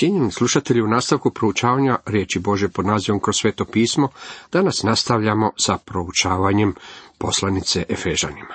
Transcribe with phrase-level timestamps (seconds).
[0.00, 4.08] Cijenjeni slušatelji, u nastavku proučavanja riječi Bože pod nazivom kroz sveto pismo,
[4.52, 6.74] danas nastavljamo sa proučavanjem
[7.18, 8.54] poslanice Efežanima.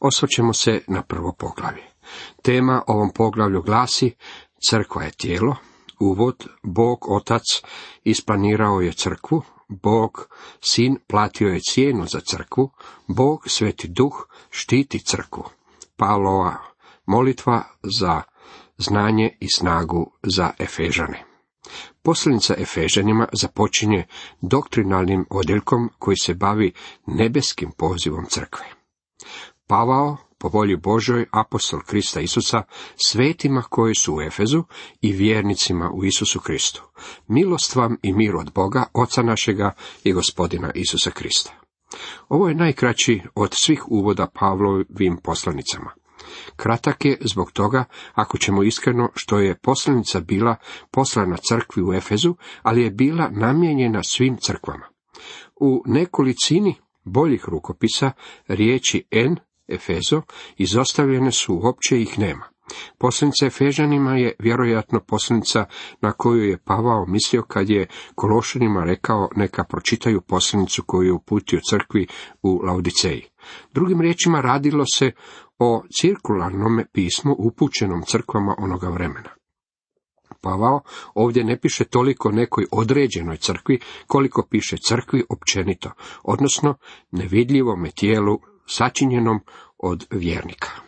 [0.00, 1.82] Osvrćemo se na prvo poglavlje.
[2.42, 4.14] Tema ovom poglavlju glasi
[4.68, 5.56] Crkva je tijelo,
[6.00, 7.42] uvod, Bog Otac
[8.04, 10.28] isplanirao je crkvu, Bog
[10.60, 12.70] Sin platio je cijenu za crkvu,
[13.06, 15.44] Bog Sveti Duh štiti crkvu.
[15.96, 16.56] Pavlova
[17.06, 18.22] molitva za
[18.78, 21.24] znanje i snagu za Efežane.
[22.02, 24.06] Poslanica Efežanima započinje
[24.40, 26.72] doktrinalnim odjeljkom koji se bavi
[27.06, 28.66] nebeskim pozivom crkve.
[29.66, 32.62] Pavao, po volji Božoj, apostol Krista Isusa,
[32.96, 34.64] svetima koji su u Efezu
[35.00, 36.82] i vjernicima u Isusu Kristu.
[37.26, 39.72] Milost vam i mir od Boga, Oca našega
[40.04, 41.52] i gospodina Isusa Krista.
[42.28, 45.90] Ovo je najkraći od svih uvoda Pavlovim poslanicama.
[46.56, 47.84] Kratak je zbog toga,
[48.14, 50.56] ako ćemo iskreno, što je poslanica bila
[50.90, 54.86] poslana crkvi u Efezu, ali je bila namijenjena svim crkvama.
[55.60, 58.12] U nekolicini boljih rukopisa
[58.48, 59.36] riječi N,
[59.68, 60.22] Efezo,
[60.56, 62.44] izostavljene su, uopće ih nema.
[62.98, 65.64] Poslanica Efežanima je vjerojatno poslanica
[66.00, 71.60] na koju je Pavao mislio kad je Kološanima rekao neka pročitaju poslanicu koju je uputio
[71.70, 72.06] crkvi
[72.42, 73.22] u Laodiceji.
[73.74, 75.12] Drugim riječima radilo se
[75.58, 79.30] o cirkularnom pismu upućenom crkvama onoga vremena.
[80.40, 80.80] Pavao
[81.14, 85.90] ovdje ne piše toliko nekoj određenoj crkvi, koliko piše crkvi općenito,
[86.22, 86.74] odnosno
[87.10, 89.40] nevidljivome tijelu sačinjenom
[89.78, 90.87] od vjernika.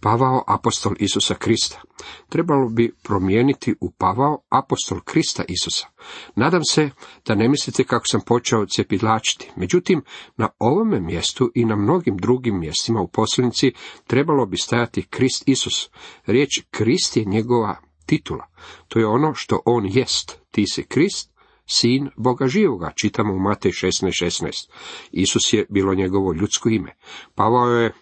[0.00, 1.82] Pavao apostol Isusa Krista.
[2.28, 5.86] Trebalo bi promijeniti u Pavao apostol Krista Isusa.
[6.34, 6.90] Nadam se
[7.26, 9.50] da ne mislite kako sam počeo cepidlačiti.
[9.56, 10.02] Međutim,
[10.36, 13.72] na ovome mjestu i na mnogim drugim mjestima u posljednici
[14.06, 15.90] trebalo bi stajati Krist Isus.
[16.26, 18.46] Riječ Krist je njegova titula.
[18.88, 20.38] To je ono što on jest.
[20.50, 24.42] Ti si Krist, sin Boga živoga, čitamo u Matej 16.16.
[24.44, 24.70] 16.
[25.12, 26.96] Isus je bilo njegovo ljudsko ime.
[27.34, 27.92] Pavao je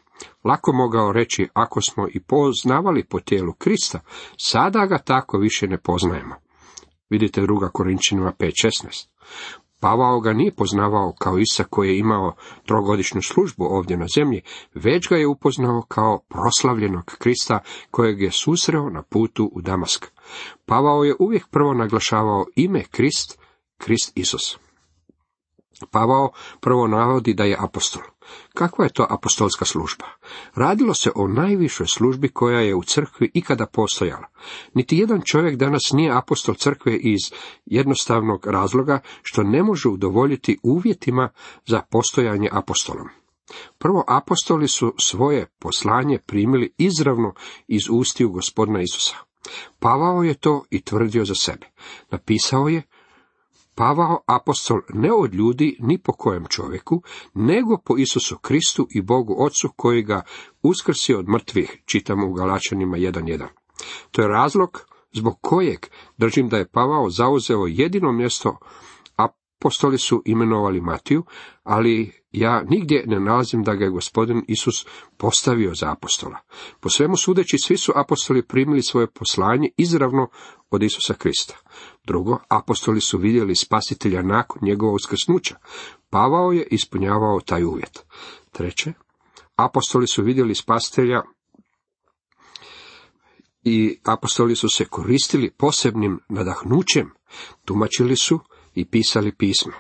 [0.44, 4.00] Lako mogao reći, ako smo i poznavali po tijelu Krista,
[4.36, 6.34] sada ga tako više ne poznajemo.
[7.10, 9.08] Vidite druga Korinčinima 5.16.
[9.80, 12.34] Pavao ga nije poznavao kao Isa koji je imao
[12.66, 14.42] trogodišnju službu ovdje na zemlji,
[14.74, 17.58] već ga je upoznao kao proslavljenog Krista
[17.90, 20.06] kojeg je susreo na putu u Damask.
[20.66, 23.38] Pavao je uvijek prvo naglašavao ime Krist,
[23.78, 24.63] Krist Isus.
[25.90, 26.30] Pavao
[26.60, 28.02] prvo navodi da je apostol.
[28.54, 30.04] Kakva je to apostolska služba?
[30.54, 34.26] Radilo se o najvišoj službi koja je u crkvi ikada postojala.
[34.74, 37.20] Niti jedan čovjek danas nije apostol crkve iz
[37.66, 41.28] jednostavnog razloga što ne može udovoljiti uvjetima
[41.66, 43.08] za postojanje apostolom.
[43.78, 47.34] Prvo apostoli su svoje poslanje primili izravno
[47.68, 49.16] iz ustiju gospodina Isusa.
[49.78, 51.66] Pavao je to i tvrdio za sebe.
[52.10, 52.82] Napisao je,
[53.74, 57.02] Pavao apostol ne od ljudi ni po kojem čovjeku,
[57.34, 60.22] nego po Isusu Kristu i Bogu Otcu koji ga
[60.62, 63.46] uskrsio od mrtvih, čitamo u Galačanima 1.1.
[64.10, 65.86] To je razlog zbog kojeg
[66.18, 68.58] držim da je Pavao zauzeo jedino mjesto
[69.58, 71.24] apostoli su imenovali Matiju,
[71.62, 76.38] ali ja nigdje ne nalazim da ga je gospodin Isus postavio za apostola.
[76.80, 80.28] Po svemu sudeći, svi su apostoli primili svoje poslanje izravno
[80.70, 81.54] od Isusa Krista.
[82.06, 85.56] Drugo, apostoli su vidjeli spasitelja nakon njegova uskrsnuća.
[86.10, 88.04] Pavao je ispunjavao taj uvjet.
[88.52, 88.92] Treće,
[89.56, 91.22] apostoli su vidjeli spasitelja
[93.62, 97.10] i apostoli su se koristili posebnim nadahnućem,
[97.64, 98.40] tumačili su
[98.74, 99.72] i pisali pisma.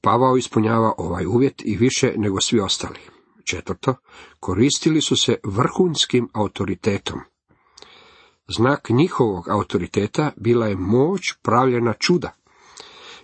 [0.00, 2.98] Pavao ispunjava ovaj uvjet i više nego svi ostali.
[3.44, 3.94] Četvrto,
[4.40, 7.20] koristili su se vrhunskim autoritetom.
[8.56, 12.30] Znak njihovog autoriteta bila je moć pravljena čuda.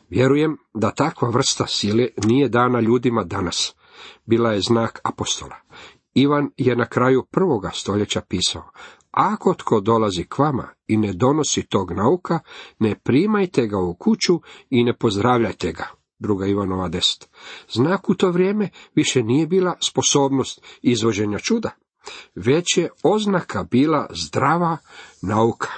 [0.08, 3.74] Vjerujem da takva vrsta sile nije dana ljudima danas.
[4.26, 5.56] Bila je znak apostola.
[6.14, 8.70] Ivan je na kraju prvoga stoljeća pisao,
[9.10, 12.38] ako tko dolazi k vama i ne donosi tog nauka,
[12.78, 14.40] ne primajte ga u kuću
[14.70, 15.86] i ne pozdravljajte ga.
[16.18, 17.26] Druga Ivanova 10.
[17.68, 21.70] Znak u to vrijeme više nije bila sposobnost izvođenja čuda,
[22.34, 24.76] već je oznaka bila zdrava
[25.22, 25.68] nauka.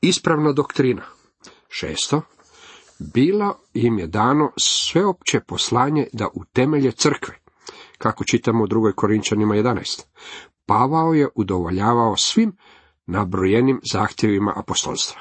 [0.00, 1.02] Ispravna doktrina.
[1.68, 2.22] Šesto.
[2.98, 7.38] Bilo im je dano sveopće poslanje da utemelje crkve,
[7.98, 10.04] kako čitamo u drugoj Korinčanima 11.
[10.68, 12.56] Pavao je udovoljavao svim
[13.06, 15.20] nabrojenim zahtjevima apostolstva.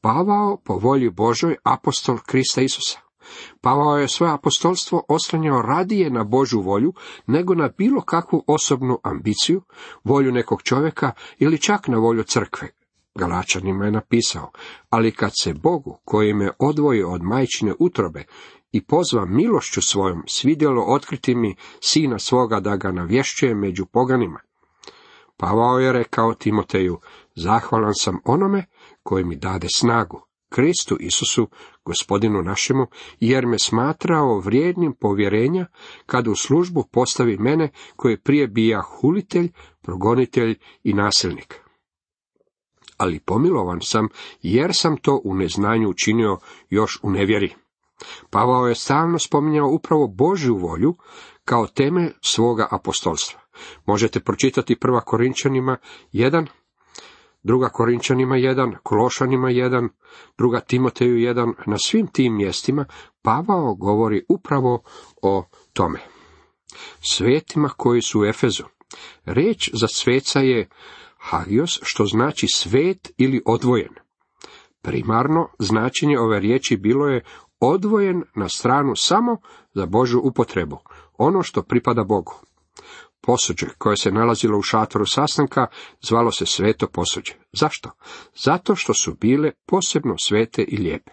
[0.00, 2.98] Pavao po volji Božoj apostol Krista Isusa.
[3.60, 6.92] Pavao je svoje apostolstvo oslanjao radije na Božu volju
[7.26, 9.62] nego na bilo kakvu osobnu ambiciju,
[10.04, 12.68] volju nekog čovjeka ili čak na volju crkve.
[13.18, 14.50] Galačanima je napisao,
[14.90, 18.24] ali kad se Bogu, koji me odvoji od majčine utrobe
[18.72, 24.40] i pozva milošću svojom, svidjelo otkriti mi sina svoga da ga navješćuje među poganima.
[25.36, 27.00] Pavao je rekao Timoteju,
[27.34, 28.64] zahvalan sam onome
[29.02, 31.48] koji mi dade snagu, Kristu Isusu,
[31.84, 32.86] gospodinu našemu,
[33.20, 35.66] jer me smatrao vrijednim povjerenja
[36.06, 39.52] kad u službu postavi mene koji prije bija hulitelj,
[39.82, 41.65] progonitelj i nasilnik.
[42.96, 44.08] Ali pomilovan sam,
[44.42, 46.38] jer sam to u neznanju učinio
[46.70, 47.54] još u nevjeri.
[48.30, 50.94] Pavao je stalno spominjao upravo Božju volju
[51.44, 53.40] kao teme svoga apostolstva.
[53.86, 55.76] Možete pročitati prva Korinčanima
[56.12, 56.46] 1,
[57.42, 59.88] druga Korinčanima 1, Kološanima 1,
[60.38, 62.84] druga Timoteju 1, na svim tim mjestima
[63.22, 64.82] Pavao govori upravo
[65.22, 65.98] o tome.
[67.00, 68.64] Svetima koji su u Efezu.
[69.24, 70.68] Reč za sveca je
[71.30, 73.94] hagios, što znači svet ili odvojen.
[74.82, 77.24] Primarno značenje ove riječi bilo je
[77.60, 79.36] odvojen na stranu samo
[79.74, 80.78] za Božu upotrebu,
[81.18, 82.34] ono što pripada Bogu.
[83.20, 85.66] Posuđe koje se nalazilo u šatoru sastanka
[86.00, 87.32] zvalo se sveto posuđe.
[87.52, 87.90] Zašto?
[88.44, 91.10] Zato što su bile posebno svete i lijepe.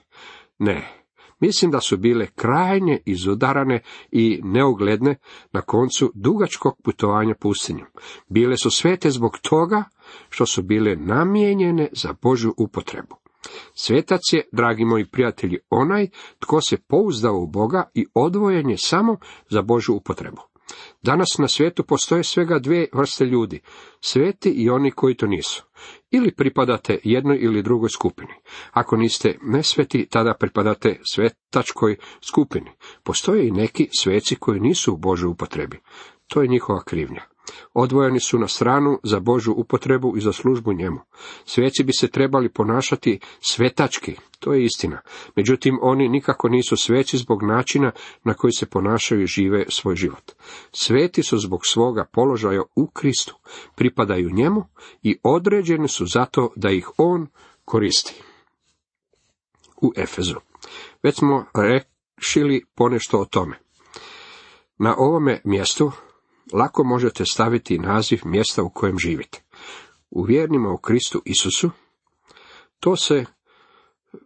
[0.60, 1.04] Ne,
[1.40, 3.82] mislim da su bile krajnje izudarane
[4.12, 5.16] i neugledne
[5.52, 7.88] na koncu dugačkog putovanja pustinjom.
[8.28, 9.84] Bile su svete zbog toga
[10.30, 13.16] što su bile namijenjene za Božju upotrebu.
[13.74, 16.08] Svetac je, dragi moji prijatelji, onaj
[16.40, 19.18] tko se pouzdao u Boga i odvojen je samo
[19.50, 20.42] za Božju upotrebu.
[21.02, 23.62] Danas na svijetu postoje svega dvije vrste ljudi,
[24.02, 25.64] sveti i oni koji to nisu.
[26.12, 28.34] Ili pripadate jednoj ili drugoj skupini.
[28.72, 32.72] Ako niste nesveti, tada pripadate svetačkoj skupini.
[33.04, 35.80] Postoje i neki sveci koji nisu u Božoj upotrebi.
[36.28, 37.33] To je njihova krivnja.
[37.74, 41.00] Odvojeni su na stranu za Božu upotrebu i za službu njemu.
[41.46, 45.02] Sveci bi se trebali ponašati svetački, to je istina.
[45.36, 47.92] Međutim, oni nikako nisu sveci zbog načina
[48.24, 50.32] na koji se ponašaju i žive svoj život.
[50.72, 53.36] Sveti su zbog svoga položaja u Kristu,
[53.76, 54.66] pripadaju njemu
[55.04, 57.28] i određeni su zato da ih on
[57.66, 58.22] koristi.
[59.82, 60.36] U Efezu.
[61.04, 63.60] Već smo rešili ponešto o tome.
[64.78, 65.92] Na ovome mjestu
[66.54, 69.44] lako možete staviti naziv mjesta u kojem živite.
[70.10, 71.70] U vjernima u Kristu Isusu,
[72.80, 73.26] to se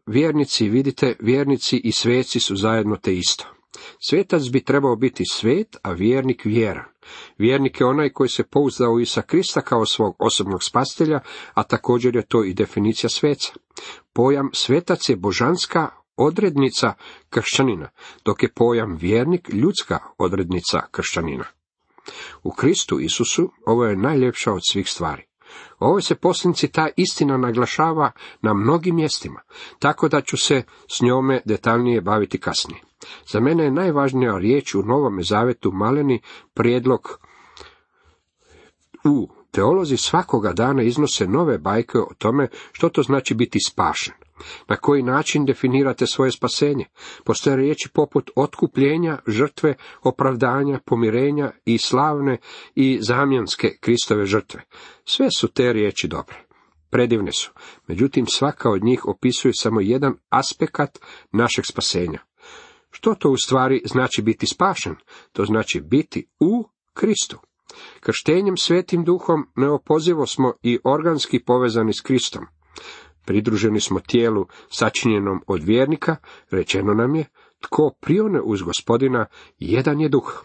[0.06, 3.46] vjernici, vidite, vjernici i sveci su zajedno te isto.
[4.10, 6.86] Svetac bi trebao biti svet, a vjernik vjeran.
[7.38, 11.20] Vjernik je onaj koji se pouzdao Isa Krista kao svog osobnog spastelja,
[11.54, 13.54] a također je to i definicija sveca.
[14.14, 16.94] Pojam svetac je božanska odrednica
[17.30, 17.90] kršćanina,
[18.26, 21.57] dok je pojam vjernik ljudska odrednica kršćanina.
[22.44, 25.24] U Kristu Isusu ovo je najljepša od svih stvari.
[25.80, 28.12] U ovoj se posljednici ta istina naglašava
[28.42, 29.42] na mnogim mjestima,
[29.80, 32.82] tako da ću se s njome detaljnije baviti kasnije.
[33.32, 36.22] Za mene je najvažnija riječ u Novome Zavetu maleni
[36.54, 37.20] prijedlog
[39.04, 44.14] u teolozi svakoga dana iznose nove bajke o tome što to znači biti spašen.
[44.68, 46.86] Na koji način definirate svoje spasenje?
[47.24, 52.38] Postoje riječi poput otkupljenja, žrtve, opravdanja, pomirenja i slavne
[52.76, 54.64] i zamjenske Kristove žrtve.
[55.06, 56.36] Sve su te riječi dobre.
[56.90, 57.52] Predivne su.
[57.88, 61.00] Međutim, svaka od njih opisuje samo jedan aspekt
[61.32, 62.20] našeg spasenja.
[62.92, 64.96] Što to u stvari znači biti spašen?
[65.34, 67.40] To znači biti u Kristu.
[68.00, 72.46] Krštenjem svetim duhom neopozivo smo i organski povezani s Kristom.
[73.26, 76.16] Pridruženi smo tijelu sačinjenom od vjernika,
[76.52, 77.26] rečeno nam je,
[77.62, 79.26] tko prione uz gospodina,
[79.60, 80.44] jedan je duh.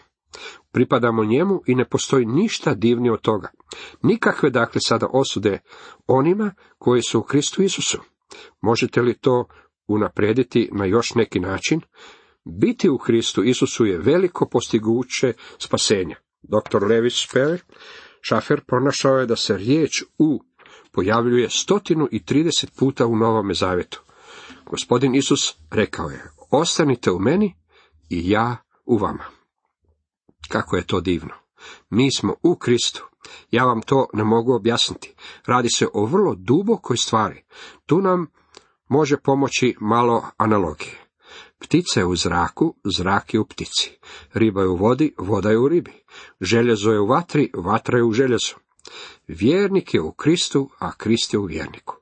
[0.71, 3.49] Pripadamo njemu i ne postoji ništa divnije od toga.
[4.01, 5.59] Nikakve dakle sada osude
[6.07, 7.97] onima koji su u Kristu Isusu.
[8.61, 9.45] Možete li to
[9.87, 11.81] unaprijediti na još neki način?
[12.45, 16.15] Biti u Kristu Isusu je veliko postiguće spasenja.
[16.43, 16.79] Dr.
[16.81, 17.61] Lewis Speller,
[18.21, 20.43] šafer, pronašao je da se riječ u
[20.91, 24.01] pojavljuje stotinu i trideset puta u Novome Zavetu.
[24.65, 27.55] Gospodin Isus rekao je, ostanite u meni
[28.09, 29.23] i ja u vama.
[30.49, 31.33] Kako je to divno.
[31.89, 33.05] Mi smo u Kristu.
[33.51, 35.15] Ja vam to ne mogu objasniti.
[35.45, 37.43] Radi se o vrlo dubokoj stvari.
[37.85, 38.27] Tu nam
[38.89, 41.03] može pomoći malo analogije.
[41.59, 43.97] Ptica u zraku, zrak je u ptici.
[44.33, 46.02] Riba je u vodi, voda je u ribi.
[46.41, 48.55] Željezo je u vatri, vatra je u željezu.
[49.27, 51.95] Vjernik je u Kristu, a Krist je u vjerniku.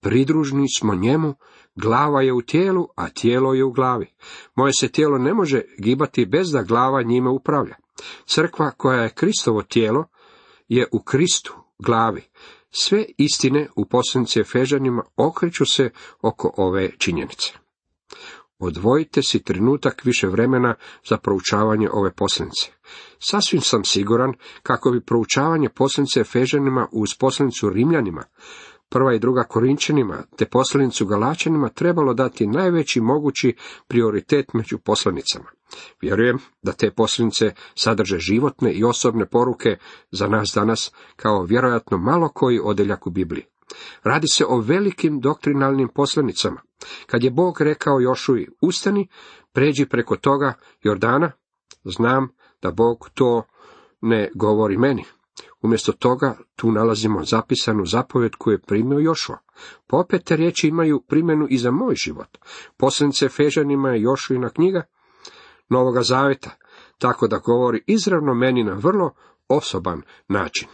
[0.00, 1.34] Pridružni smo njemu,
[1.74, 4.06] glava je u tijelu, a tijelo je u glavi.
[4.54, 7.74] Moje se tijelo ne može gibati bez da glava njime upravlja.
[8.26, 10.04] Crkva koja je Kristovo tijelo
[10.68, 12.22] je u Kristu, glavi.
[12.70, 15.90] Sve istine u poslanici Efežanima okreću se
[16.22, 17.52] oko ove činjenice.
[18.60, 20.74] Odvojite si trenutak više vremena
[21.08, 22.72] za proučavanje ove poslanice.
[23.18, 28.24] Sasvim sam siguran kako bi proučavanje poslanice Efežanima uz poslanicu Rimljanima,
[28.90, 33.54] prva i druga Korinčanima te poslanicu Galačanima trebalo dati najveći mogući
[33.88, 35.50] prioritet među poslanicama.
[36.02, 39.76] Vjerujem da te poslanice sadrže životne i osobne poruke
[40.10, 43.44] za nas danas, kao vjerojatno malo koji odeljak u Bibliji.
[44.02, 46.60] Radi se o velikim doktrinalnim poslanicama.
[47.06, 49.08] Kad je Bog rekao Jošuji, ustani,
[49.52, 51.32] pređi preko toga Jordana,
[51.84, 52.28] znam
[52.62, 53.42] da Bog to
[54.00, 55.04] ne govori meni.
[55.62, 59.38] Umjesto toga tu nalazimo zapisanu zapovjed koju je primio Jošua.
[59.86, 62.38] Pa opet te riječi imaju primjenu i za moj život.
[62.76, 64.82] Poslanice Fežanima je Jošuina knjiga
[65.68, 66.50] Novoga Zaveta,
[66.98, 69.14] tako da govori izravno meni na vrlo
[69.48, 70.68] osoban način.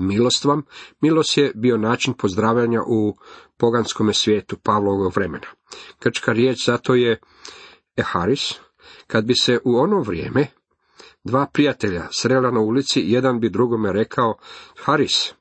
[0.00, 0.62] Milost vam,
[1.00, 3.16] milost je bio način pozdravljanja u
[3.56, 5.46] poganskome svijetu Pavlovog vremena.
[5.98, 7.20] Krčka riječ zato je
[7.96, 8.54] eharis,
[9.06, 10.46] kad bi se u ono vrijeme
[11.24, 14.34] dva prijatelja srela na ulici, jedan bi drugome rekao
[14.76, 15.32] Haris.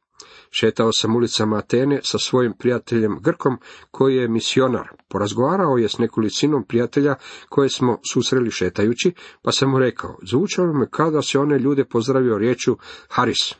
[0.52, 3.58] Šetao sam ulicama Atene sa svojim prijateljem Grkom,
[3.92, 4.88] koji je misionar.
[5.10, 7.16] Porazgovarao je s nekolicinom prijatelja
[7.50, 11.86] koje smo susreli šetajući, pa sam mu rekao, zvučalo me kao da se one ljude
[11.86, 12.78] pozdravio riječu
[13.10, 13.56] Haris.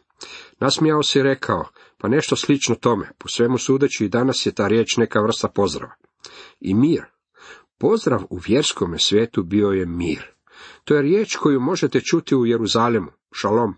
[0.60, 1.66] Nasmijao se i rekao,
[1.98, 5.94] pa nešto slično tome, po svemu sudeći i danas je ta riječ neka vrsta pozdrava.
[6.60, 7.04] I mir.
[7.78, 10.26] Pozdrav u vjerskome svijetu bio je mir.
[10.84, 13.74] To je riječ koju možete čuti u Jeruzalemu, šalom.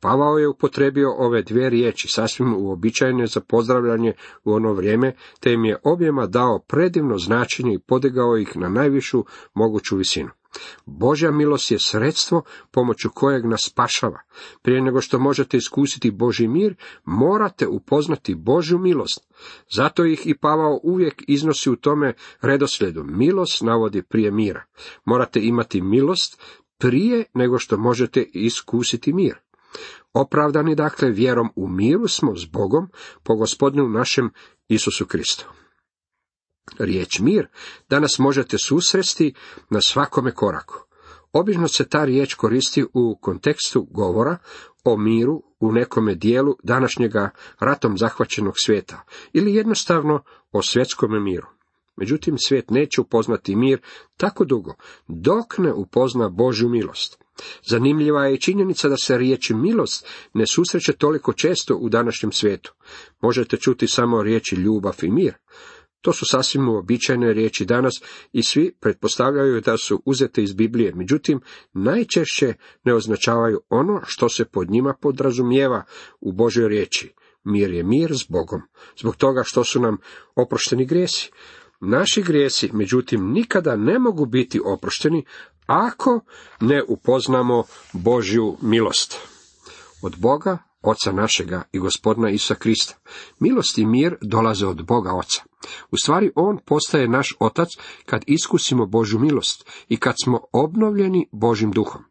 [0.00, 4.12] Pavao je upotrebio ove dvije riječi, sasvim uobičajene za pozdravljanje
[4.44, 9.24] u ono vrijeme, te im je objema dao predivno značenje i podigao ih na najvišu
[9.54, 10.30] moguću visinu.
[10.86, 14.20] Božja milost je sredstvo pomoću kojeg nas spašava.
[14.62, 19.28] Prije nego što možete iskusiti Boži mir, morate upoznati Božju milost.
[19.74, 23.04] Zato ih i Pavao uvijek iznosi u tome redoslijedu.
[23.04, 24.64] Milost navodi prije mira.
[25.04, 26.40] Morate imati milost
[26.78, 29.34] prije nego što možete iskusiti mir.
[30.12, 32.88] Opravdani dakle vjerom u miru smo s Bogom
[33.22, 34.30] po gospodinu našem
[34.68, 35.61] Isusu Kristu.
[36.78, 37.46] Riječ mir
[37.90, 39.34] danas možete susresti
[39.70, 40.74] na svakome koraku.
[41.32, 44.38] Obično se ta riječ koristi u kontekstu govora
[44.84, 49.02] o miru u nekome dijelu današnjega ratom zahvaćenog svijeta
[49.32, 51.46] ili jednostavno o svjetskome miru.
[51.96, 53.80] Međutim, svijet neće upoznati mir
[54.16, 54.74] tako dugo,
[55.08, 57.18] dok ne upozna Božju milost.
[57.66, 62.74] Zanimljiva je činjenica da se riječ milost ne susreće toliko često u današnjem svijetu.
[63.20, 65.34] Možete čuti samo riječi ljubav i mir.
[66.02, 67.92] To su sasvim uobičajene riječi danas
[68.32, 71.40] i svi pretpostavljaju da su uzete iz Biblije, međutim
[71.72, 72.54] najčešće
[72.84, 75.84] ne označavaju ono što se pod njima podrazumijeva
[76.20, 77.14] u Božoj riječi.
[77.44, 78.60] Mir je mir s Bogom,
[79.00, 79.96] zbog toga što su nam
[80.34, 81.30] oprošteni grijesi.
[81.80, 85.24] Naši grijesi, međutim, nikada ne mogu biti oprošteni
[85.66, 86.20] ako
[86.60, 89.18] ne upoznamo Božju milost.
[90.02, 92.94] Od Boga, Oca našega i gospodina Isa Krista.
[93.40, 95.51] Milost i mir dolaze od Boga Oca.
[95.90, 97.68] U stvari On postaje naš Otac
[98.06, 102.02] kad iskusimo Božju milost i kad smo obnovljeni Božim duhom.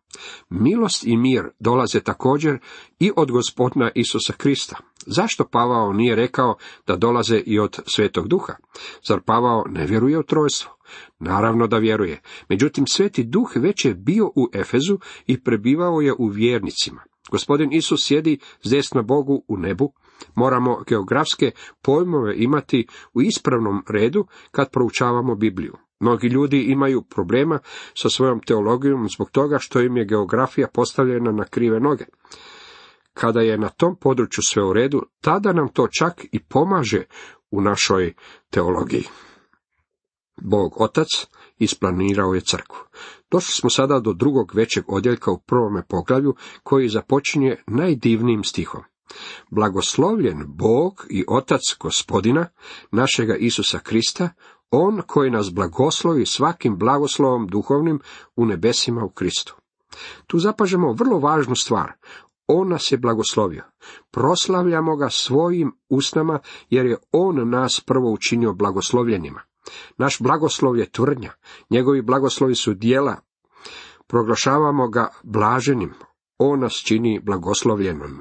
[0.49, 2.59] Milost i mir dolaze također
[2.99, 4.77] i od gospodina Isusa Krista.
[5.05, 6.55] Zašto Pavao nije rekao
[6.87, 8.53] da dolaze i od Svetog Duha?
[9.07, 10.71] Zar Pavao ne vjeruje u trojstvo?
[11.19, 12.21] Naravno da vjeruje.
[12.49, 17.03] Međutim, Sveti Duh već je bio u Efezu i prebivao je u vjernicima.
[17.31, 18.71] Gospodin Isus sjedi s
[19.03, 19.93] Bogu u nebu.
[20.35, 21.51] Moramo geografske
[21.81, 25.73] pojmove imati u ispravnom redu kad proučavamo Bibliju.
[25.99, 27.59] Mnogi ljudi imaju problema
[27.93, 32.05] sa svojom teologijom zbog toga što im je geografija postavljena na krive noge.
[33.13, 37.03] Kada je na tom području sve u redu, tada nam to čak i pomaže
[37.51, 38.13] u našoj
[38.49, 39.03] teologiji.
[40.41, 41.07] Bog Otac
[41.59, 42.77] isplanirao je crkvu.
[43.31, 48.83] Došli smo sada do drugog većeg odjeljka u prvome poglavlju koji započinje najdivnijim stihom.
[49.49, 52.47] Blagoslovljen Bog i Otac gospodina,
[52.91, 54.29] našega Isusa Krista,
[54.71, 57.99] on koji nas blagoslovi svakim blagoslovom duhovnim
[58.35, 59.55] u nebesima u Kristu.
[60.27, 61.91] Tu zapažemo vrlo važnu stvar.
[62.47, 63.63] On nas je blagoslovio.
[64.11, 66.39] Proslavljamo ga svojim usnama
[66.69, 69.41] jer je on nas prvo učinio blagoslovljenima.
[69.97, 71.31] Naš blagoslov je tvrdnja,
[71.69, 73.15] njegovi blagoslovi su dijela.
[74.07, 75.93] Proglašavamo ga blaženim,
[76.37, 78.19] on nas čini blagoslovljenom.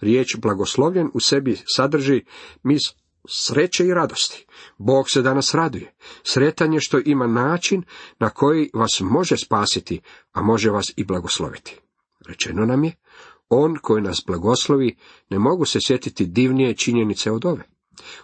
[0.00, 2.24] Riječ blagoslovljen u sebi sadrži
[2.62, 2.82] mis
[3.28, 4.46] sreće i radosti.
[4.78, 5.94] Bog se danas raduje.
[6.22, 7.82] Sretan je što ima način
[8.18, 10.00] na koji vas može spasiti,
[10.32, 11.80] a može vas i blagosloviti.
[12.28, 12.92] Rečeno nam je,
[13.48, 14.96] On koji nas blagoslovi
[15.30, 17.62] ne mogu se sjetiti divnije činjenice od ove.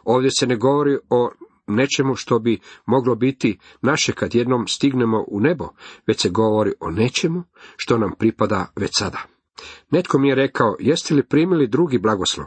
[0.05, 1.31] Ovdje se ne govori o
[1.67, 5.69] nečemu što bi moglo biti naše kad jednom stignemo u nebo,
[6.07, 7.45] već se govori o nečemu
[7.77, 9.38] što nam pripada već sada.
[9.91, 12.47] Netko mi je rekao, jeste li primili drugi blagoslov?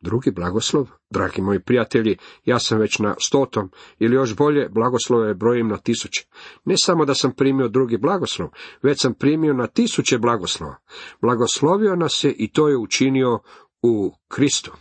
[0.00, 5.68] Drugi blagoslov, dragi moji prijatelji, ja sam već na stotom, ili još bolje, blagoslove brojim
[5.68, 6.26] na tisuće.
[6.64, 8.48] Ne samo da sam primio drugi blagoslov,
[8.82, 10.76] već sam primio na tisuće blagoslova.
[11.20, 13.38] Blagoslovio nas je i to je učinio
[13.82, 14.72] u Kristu.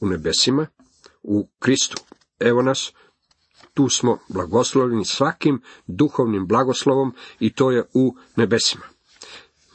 [0.00, 0.66] U nebesima,
[1.22, 1.96] u Kristu.
[2.38, 2.92] Evo nas,
[3.74, 8.91] tu smo blagoslovljeni svakim duhovnim blagoslovom i to je u nebesima.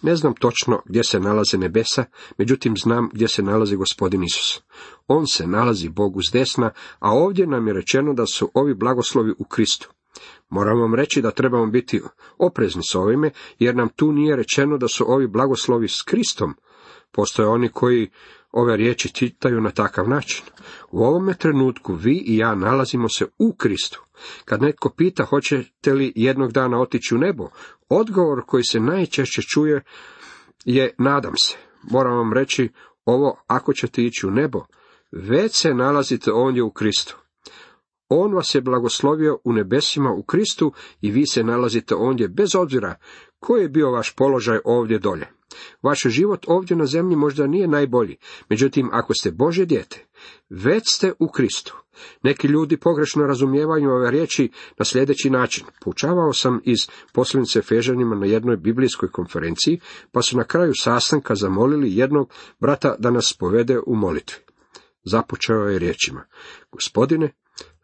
[0.01, 2.05] Ne znam točno gdje se nalaze nebesa,
[2.37, 4.61] međutim znam gdje se nalazi gospodin Isus.
[5.07, 9.33] On se nalazi Bogu s desna, a ovdje nam je rečeno da su ovi blagoslovi
[9.39, 9.89] u Kristu.
[10.49, 12.01] Moram vam reći da trebamo biti
[12.37, 16.53] oprezni s ovime, jer nam tu nije rečeno da su ovi blagoslovi s Kristom.
[17.11, 18.09] Postoje oni koji
[18.51, 20.45] ove riječi čitaju na takav način.
[20.91, 24.03] U ovome trenutku vi i ja nalazimo se u Kristu.
[24.45, 27.49] Kad netko pita hoćete li jednog dana otići u nebo,
[27.89, 29.83] odgovor koji se najčešće čuje
[30.65, 31.55] je nadam se.
[31.91, 32.69] Moram vam reći
[33.05, 34.65] ovo ako ćete ići u nebo,
[35.11, 37.17] već se nalazite ondje u Kristu.
[38.09, 42.95] On vas je blagoslovio u nebesima u Kristu i vi se nalazite ondje bez obzira
[43.39, 45.27] koji je bio vaš položaj ovdje dolje.
[45.81, 48.17] Vaš život ovdje na zemlji možda nije najbolji,
[48.49, 50.05] međutim ako ste Bože dijete,
[50.49, 51.75] već ste u Kristu.
[52.23, 55.65] Neki ljudi pogrešno razumijevaju ove riječi na sljedeći način.
[55.81, 56.79] Poučavao sam iz
[57.13, 59.79] poslanice Fežanima na jednoj biblijskoj konferenciji,
[60.11, 64.39] pa su na kraju sastanka zamolili jednog brata da nas povede u molitvi.
[65.03, 66.25] Započeo je riječima.
[66.71, 67.33] Gospodine,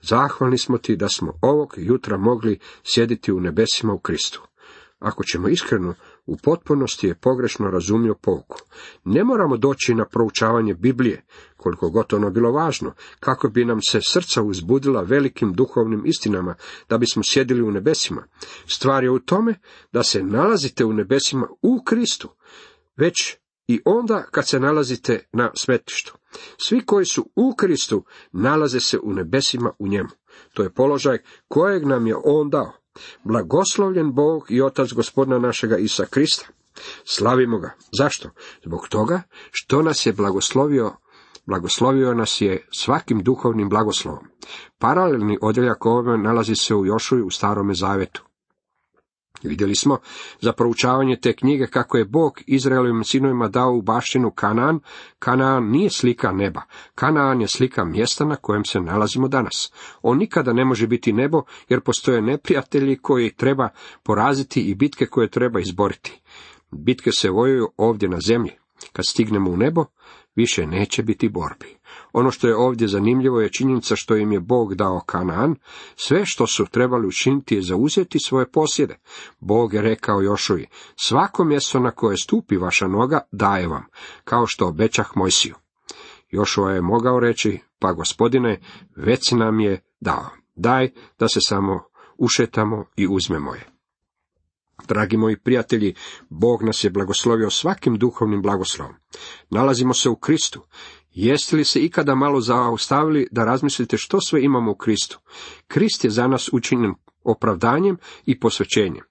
[0.01, 4.41] zahvalni smo ti da smo ovog jutra mogli sjediti u nebesima u Kristu.
[5.03, 5.93] Ako ćemo iskreno,
[6.25, 8.59] u potpunosti je pogrešno razumio pouku.
[9.03, 11.25] Ne moramo doći na proučavanje Biblije,
[11.57, 16.55] koliko god ono bilo važno, kako bi nam se srca uzbudila velikim duhovnim istinama,
[16.89, 18.23] da bismo sjedili u nebesima.
[18.67, 19.59] Stvar je u tome
[19.91, 22.29] da se nalazite u nebesima u Kristu,
[22.97, 26.17] već i onda kad se nalazite na svetištu.
[26.57, 30.09] Svi koji su u Kristu nalaze se u nebesima u njemu.
[30.53, 32.82] To je položaj kojeg nam je On dao.
[33.23, 36.45] Blagoslovljen Bog i Otac gospodina našega Isa Krista.
[37.05, 37.71] Slavimo ga.
[37.99, 38.29] Zašto?
[38.65, 40.91] Zbog toga što nas je blagoslovio
[41.45, 44.27] blagoslovio nas je svakim duhovnim blagoslovom.
[44.77, 48.23] Paralelni odjeljak ovome nalazi se u Jošuju u starome zavetu.
[49.43, 49.97] Vidjeli smo
[50.41, 54.79] za proučavanje te knjige kako je Bog Izraelovim sinovima dao u baštinu Kanaan.
[55.19, 56.61] Kanaan nije slika neba.
[56.95, 59.71] Kanaan je slika mjesta na kojem se nalazimo danas.
[60.01, 63.69] On nikada ne može biti nebo jer postoje neprijatelji koji treba
[64.03, 66.21] poraziti i bitke koje treba izboriti.
[66.71, 68.51] Bitke se vojuju ovdje na zemlji.
[68.93, 69.85] Kad stignemo u nebo,
[70.35, 71.77] više neće biti borbi.
[72.13, 75.55] Ono što je ovdje zanimljivo je činjenica što im je Bog dao Kanaan,
[75.95, 78.97] sve što su trebali učiniti je zauzeti svoje posjede.
[79.39, 83.85] Bog je rekao Jošovi, svako mjesto na koje stupi vaša noga daje vam,
[84.23, 85.55] kao što obećah Mojsiju.
[86.29, 88.61] Jošova je mogao reći, pa gospodine,
[88.95, 91.83] već nam je dao, daj da se samo
[92.17, 93.72] ušetamo i uzmemo je.
[94.87, 95.95] Dragi moji prijatelji,
[96.29, 98.95] Bog nas je blagoslovio svakim duhovnim blagoslovom.
[99.49, 100.61] Nalazimo se u Kristu.
[101.11, 105.19] Jeste li se ikada malo zaustavili da razmislite što sve imamo u Kristu?
[105.67, 109.03] Krist je za nas učinjen opravdanjem i posvećenjem.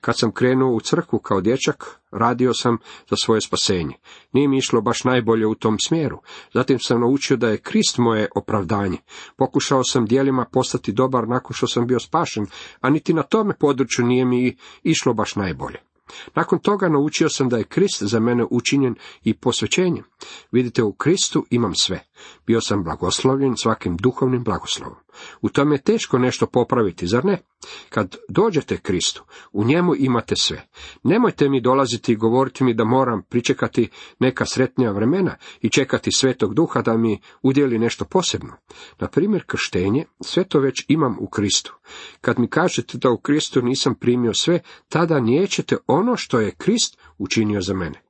[0.00, 2.78] Kad sam krenuo u crkvu kao dječak, radio sam
[3.10, 3.94] za svoje spasenje.
[4.32, 6.18] Nije mi išlo baš najbolje u tom smjeru.
[6.54, 8.98] Zatim sam naučio da je Krist moje opravdanje.
[9.36, 12.46] Pokušao sam dijelima postati dobar nakon što sam bio spašen,
[12.80, 15.78] a niti na tome području nije mi išlo baš najbolje.
[16.34, 20.04] Nakon toga naučio sam da je Krist za mene učinjen i posvećenjem.
[20.52, 22.00] Vidite, u Kristu imam sve.
[22.46, 24.96] Bio sam blagoslovljen svakim duhovnim blagoslovom.
[25.40, 27.38] U tome je teško nešto popraviti, zar ne?
[27.88, 30.68] Kad dođete Kristu, u njemu imate sve.
[31.02, 36.54] Nemojte mi dolaziti i govoriti mi da moram pričekati neka sretnija vremena i čekati svetog
[36.54, 38.56] duha da mi udjeli nešto posebno.
[38.98, 41.74] Na primjer, krštenje, sve to već imam u Kristu.
[42.20, 46.98] Kad mi kažete da u Kristu nisam primio sve, tada nijećete ono što je Krist
[47.18, 48.02] učinio za mene.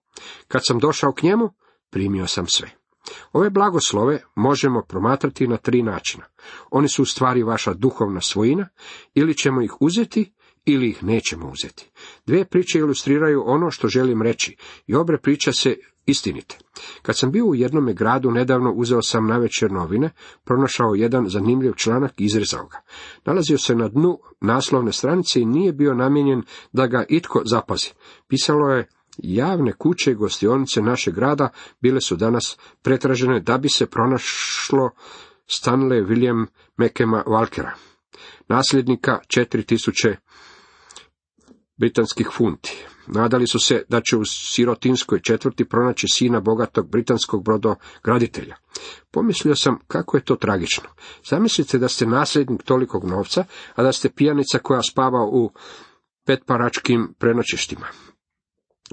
[0.49, 1.51] Kad sam došao k njemu,
[1.91, 2.80] primio sam sve.
[3.33, 6.25] Ove blagoslove možemo promatrati na tri načina.
[6.71, 8.69] Oni su u stvari vaša duhovna svojina,
[9.15, 10.33] ili ćemo ih uzeti,
[10.65, 11.91] ili ih nećemo uzeti.
[12.27, 16.59] Dvije priče ilustriraju ono što želim reći i obre priče se istinite.
[17.03, 20.11] Kad sam bio u jednome gradu, nedavno uzeo sam na večer novine,
[20.45, 22.81] pronašao jedan zanimljiv članak i izrezao ga.
[23.25, 27.91] Nalazio se na dnu naslovne stranice i nije bio namijenjen da ga itko zapazi.
[28.29, 28.89] Pisalo je
[29.23, 31.49] Javne kuće i gostionice našeg grada
[31.81, 34.91] bile su danas pretražene da bi se pronašlo
[35.47, 37.71] Stanley William Mekema Walkera,
[38.49, 40.17] nasljednika 4000
[41.77, 42.85] britanskih funti.
[43.07, 48.57] Nadali su se da će u sirotinskoj četvrti pronaći sina bogatog britanskog brodograditelja.
[49.11, 50.89] Pomislio sam kako je to tragično.
[51.31, 55.53] Zamislite da ste nasljednik tolikog novca, a da ste pijanica koja spava u
[56.27, 57.87] petparačkim prenoćištima.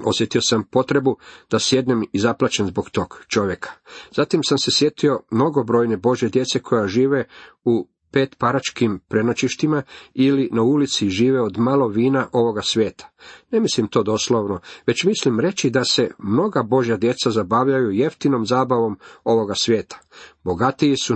[0.04, 1.16] Osjetio sam potrebu
[1.50, 3.70] da sjednem i zaplaćem zbog tog čovjeka.
[4.16, 7.24] Zatim sam se sjetio mnogobrojne Bože djece koja žive
[7.64, 9.82] u pet paračkim prenoćištima
[10.14, 13.10] ili na ulici žive od malo vina ovoga svijeta.
[13.50, 18.98] Ne mislim to doslovno, već mislim reći da se mnoga Božja djeca zabavljaju jeftinom zabavom
[19.24, 19.98] ovoga svijeta.
[20.44, 21.14] Bogatiji su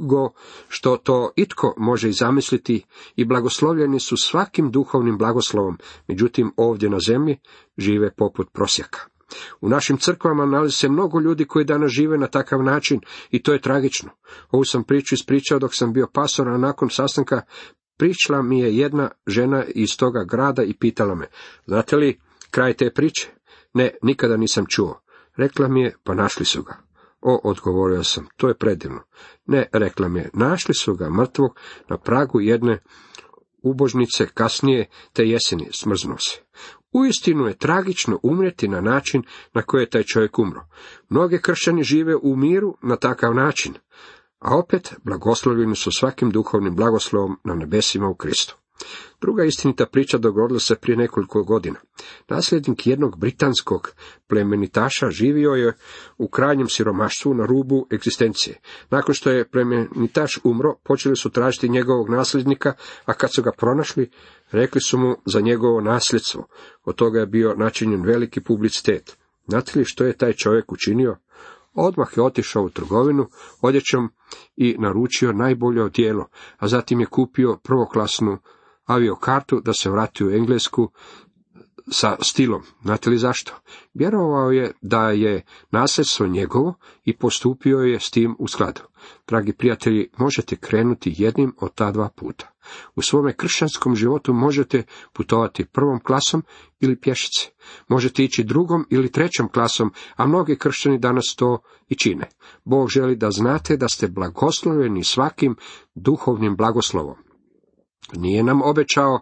[0.00, 0.32] nego
[0.68, 2.84] što to itko može i zamisliti
[3.16, 7.38] i blagoslovljeni su svakim duhovnim blagoslovom, međutim ovdje na zemlji
[7.78, 9.00] žive poput prosjaka.
[9.60, 13.52] U našim crkvama nalazi se mnogo ljudi koji danas žive na takav način i to
[13.52, 14.10] je tragično.
[14.50, 17.42] Ovu sam priču ispričao dok sam bio pasor, a nakon sastanka
[17.96, 21.26] pričala mi je jedna žena iz toga grada i pitala me,
[21.66, 23.28] znate li kraj te priče?
[23.74, 25.00] Ne, nikada nisam čuo.
[25.36, 26.89] Rekla mi je, pa našli su ga.
[27.20, 29.02] O, odgovorio sam, to je predivno.
[29.46, 32.78] Ne, rekla mi je, našli su ga mrtvog na pragu jedne
[33.62, 36.40] ubožnice kasnije te jeseni smrznuo se.
[36.92, 39.22] Uistinu je tragično umreti na način
[39.54, 40.66] na koji je taj čovjek umro.
[41.08, 43.74] Mnoge kršćani žive u miru na takav način,
[44.38, 48.59] a opet blagoslovljeni su svakim duhovnim blagoslovom na nebesima u Kristu.
[49.20, 51.78] Druga istinita priča dogodila se prije nekoliko godina.
[52.28, 53.92] Nasljednik jednog britanskog
[54.28, 55.76] plemenitaša živio je
[56.18, 58.60] u krajnjem siromaštvu na rubu egzistencije.
[58.90, 62.72] Nakon što je plemenitaš umro, počeli su tražiti njegovog nasljednika,
[63.04, 64.10] a kad su ga pronašli,
[64.50, 66.46] rekli su mu za njegovo nasljedstvo.
[66.84, 69.16] Od toga je bio načinjen veliki publicitet.
[69.48, 71.16] Znate li što je taj čovjek učinio?
[71.74, 73.26] Odmah je otišao u trgovinu
[73.60, 74.08] odjećom
[74.56, 78.38] i naručio najbolje odijelo, a zatim je kupio prvoklasnu
[78.94, 80.90] aviokartu da se vrati u Englesku
[81.90, 82.62] sa stilom.
[82.82, 83.52] Znate li zašto?
[83.94, 86.74] Vjerovao je da je nasljedstvo njegovo
[87.04, 88.80] i postupio je s tim u skladu.
[89.28, 92.50] Dragi prijatelji, možete krenuti jednim od ta dva puta.
[92.94, 96.42] U svome kršćanskom životu možete putovati prvom klasom
[96.80, 97.50] ili pješice.
[97.88, 102.28] Možete ići drugom ili trećom klasom, a mnogi kršćani danas to i čine.
[102.64, 105.56] Bog želi da znate da ste blagosloveni svakim
[105.94, 107.29] duhovnim blagoslovom.
[108.12, 109.20] Nije nam obećao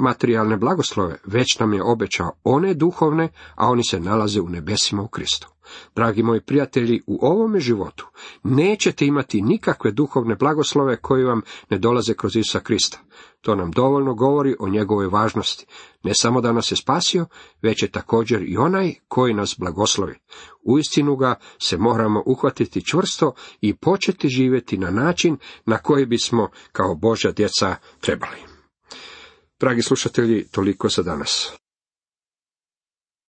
[0.00, 5.08] materijalne blagoslove, već nam je obećao one duhovne, a oni se nalaze u nebesima u
[5.08, 5.48] Kristu.
[5.94, 8.06] Dragi moji prijatelji, u ovome životu
[8.44, 12.98] nećete imati nikakve duhovne blagoslove koji vam ne dolaze kroz Isusa Krista.
[13.40, 15.66] To nam dovoljno govori o njegovoj važnosti.
[16.02, 17.26] Ne samo da nas je spasio,
[17.62, 20.14] već je također i onaj koji nas blagoslovi.
[20.62, 26.94] Uistinu ga se moramo uhvatiti čvrsto i početi živjeti na način na koji bismo kao
[26.94, 28.57] Božja djeca trebali.
[29.60, 31.52] Dragi slušatelji, toliko za danas.